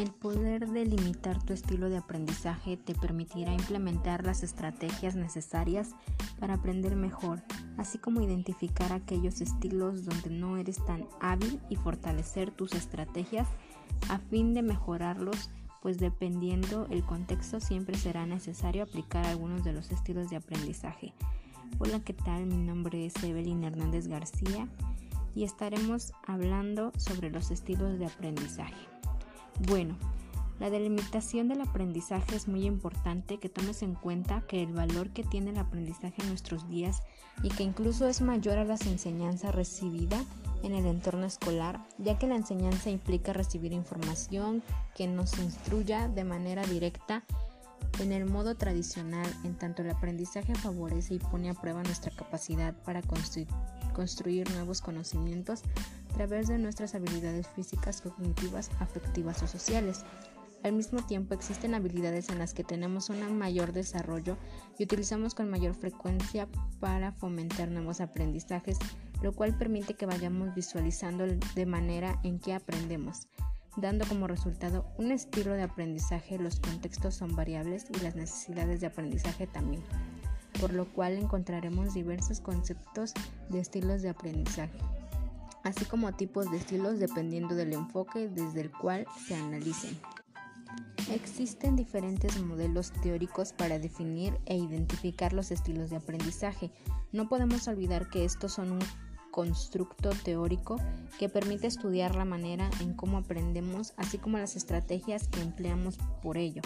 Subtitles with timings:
[0.00, 5.90] El poder delimitar tu estilo de aprendizaje te permitirá implementar las estrategias necesarias
[6.38, 7.42] para aprender mejor,
[7.76, 13.46] así como identificar aquellos estilos donde no eres tan hábil y fortalecer tus estrategias
[14.08, 15.50] a fin de mejorarlos,
[15.82, 21.12] pues dependiendo el contexto siempre será necesario aplicar algunos de los estilos de aprendizaje.
[21.78, 22.46] Hola, ¿qué tal?
[22.46, 24.66] Mi nombre es Evelyn Hernández García
[25.34, 28.89] y estaremos hablando sobre los estilos de aprendizaje.
[29.66, 29.94] Bueno,
[30.58, 35.22] la delimitación del aprendizaje es muy importante que tomes en cuenta que el valor que
[35.22, 37.02] tiene el aprendizaje en nuestros días
[37.42, 40.24] y que incluso es mayor a las enseñanzas recibidas
[40.62, 44.62] en el entorno escolar, ya que la enseñanza implica recibir información
[44.94, 47.24] que nos instruya de manera directa
[47.98, 52.74] en el modo tradicional, en tanto el aprendizaje favorece y pone a prueba nuestra capacidad
[52.84, 55.62] para construir nuevos conocimientos
[56.10, 60.04] través de nuestras habilidades físicas, cognitivas, afectivas o sociales.
[60.62, 64.36] Al mismo tiempo existen habilidades en las que tenemos un mayor desarrollo
[64.78, 66.48] y utilizamos con mayor frecuencia
[66.80, 68.78] para fomentar nuevos aprendizajes,
[69.22, 73.28] lo cual permite que vayamos visualizando de manera en que aprendemos
[73.76, 76.38] dando como resultado un estilo de aprendizaje.
[76.38, 79.82] Los contextos son variables y las necesidades de aprendizaje también,
[80.60, 83.14] por lo cual encontraremos diversos conceptos
[83.48, 84.78] de estilos de aprendizaje,
[85.70, 89.98] así como tipos de estilos dependiendo del enfoque desde el cual se analicen.
[91.12, 96.70] Existen diferentes modelos teóricos para definir e identificar los estilos de aprendizaje.
[97.12, 98.80] No podemos olvidar que estos son un
[99.30, 100.76] constructo teórico
[101.18, 106.36] que permite estudiar la manera en cómo aprendemos, así como las estrategias que empleamos por
[106.36, 106.62] ello.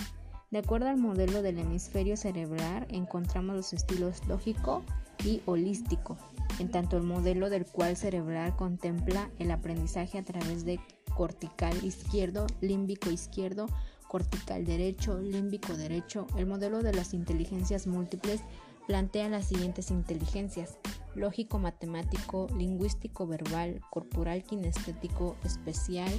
[0.50, 4.83] De acuerdo al modelo del hemisferio cerebral, encontramos los estilos lógico
[5.24, 6.16] y holístico,
[6.58, 10.80] en tanto el modelo del cual cerebral contempla el aprendizaje a través de
[11.14, 13.66] cortical izquierdo, límbico izquierdo,
[14.08, 16.27] cortical derecho, límbico derecho.
[16.36, 18.40] El modelo de las inteligencias múltiples
[18.86, 20.78] plantea las siguientes inteligencias:
[21.14, 26.12] lógico matemático, lingüístico verbal, corporal kinestético, especial,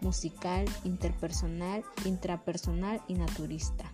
[0.00, 3.90] musical, interpersonal, intrapersonal y naturista.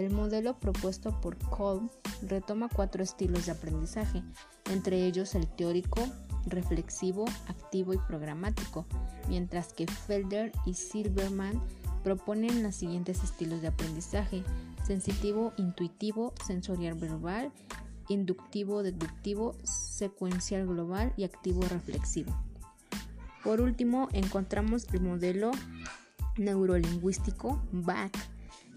[0.00, 1.90] El modelo propuesto por Kolb
[2.22, 4.22] retoma cuatro estilos de aprendizaje,
[4.70, 6.00] entre ellos el teórico,
[6.46, 8.86] reflexivo, activo y programático,
[9.28, 11.62] mientras que Felder y Silverman
[12.02, 14.42] proponen los siguientes estilos de aprendizaje,
[14.86, 17.52] sensitivo, intuitivo, sensorial verbal
[18.08, 22.34] inductivo, deductivo, secuencial global y activo reflexivo.
[23.44, 25.50] Por último, encontramos el modelo
[26.38, 28.16] neurolingüístico BAC,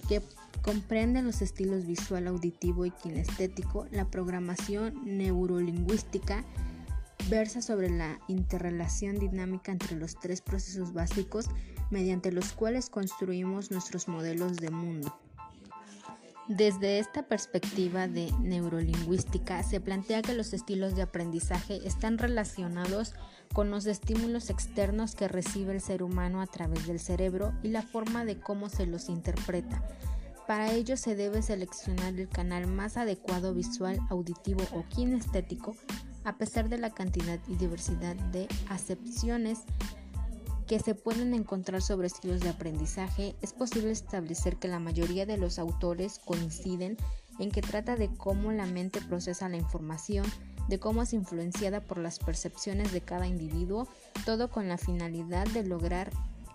[0.08, 0.22] que
[0.62, 3.88] comprende los estilos visual, auditivo y kinestético.
[3.91, 6.44] La programación neurolingüística
[7.30, 11.47] versa sobre la interrelación dinámica entre los tres procesos básicos
[11.90, 15.18] mediante los cuales construimos nuestros modelos de mundo.
[16.49, 23.13] Desde esta perspectiva de neurolingüística se plantea que los estilos de aprendizaje están relacionados
[23.53, 27.81] con los estímulos externos que recibe el ser humano a través del cerebro y la
[27.81, 29.83] forma de cómo se los interpreta.
[30.45, 35.77] Para ello se debe seleccionar el canal más adecuado visual, auditivo o kinestético
[36.25, 39.59] a pesar de la cantidad y diversidad de acepciones
[40.73, 45.38] que se pueden encontrar sobre estilos de aprendizaje, es posible establecer que la mayoría de
[45.38, 46.97] los autores coinciden
[47.38, 50.25] en que trata de cómo la mente procesa la información,
[50.69, 53.88] de cómo es influenciada por las percepciones de cada individuo,
[54.25, 56.09] todo con la finalidad de lograr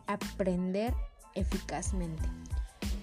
[0.08, 0.92] aprender
[1.36, 2.28] eficazmente.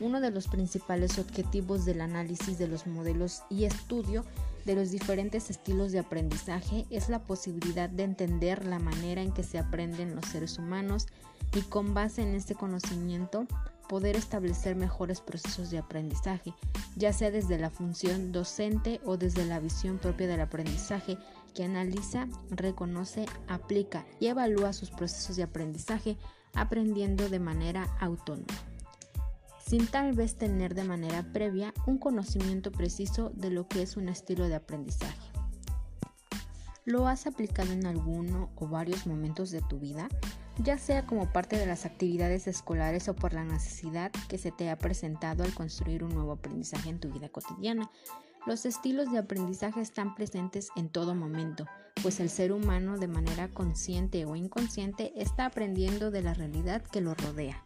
[0.01, 4.25] Uno de los principales objetivos del análisis de los modelos y estudio
[4.65, 9.43] de los diferentes estilos de aprendizaje es la posibilidad de entender la manera en que
[9.43, 11.07] se aprenden los seres humanos
[11.55, 13.47] y con base en este conocimiento
[13.87, 16.53] poder establecer mejores procesos de aprendizaje,
[16.95, 21.17] ya sea desde la función docente o desde la visión propia del aprendizaje
[21.53, 26.17] que analiza, reconoce, aplica y evalúa sus procesos de aprendizaje
[26.53, 28.74] aprendiendo de manera autónoma
[29.67, 34.09] sin tal vez tener de manera previa un conocimiento preciso de lo que es un
[34.09, 35.31] estilo de aprendizaje.
[36.85, 40.07] ¿Lo has aplicado en alguno o varios momentos de tu vida?
[40.57, 44.69] ya sea como parte de las actividades escolares o por la necesidad que se te
[44.69, 47.91] ha presentado al construir un nuevo aprendizaje en tu vida cotidiana.
[48.45, 51.65] Los estilos de aprendizaje están presentes en todo momento,
[52.01, 57.01] pues el ser humano de manera consciente o inconsciente está aprendiendo de la realidad que
[57.01, 57.65] lo rodea.